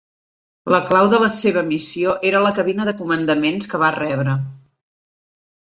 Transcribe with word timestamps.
La 0.75 0.79
clau 0.91 1.09
de 1.11 1.19
la 1.23 1.27
seva 1.35 1.63
missió 1.67 2.15
era 2.31 2.41
la 2.45 2.53
cabina 2.61 2.89
de 2.89 2.97
comandaments 3.03 3.73
que 3.75 3.85
va 3.85 3.93
rebre. 4.01 4.37